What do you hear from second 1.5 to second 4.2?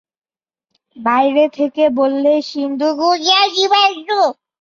থেকে বললে সিন্ধু-গুজরাট সীমান্ত।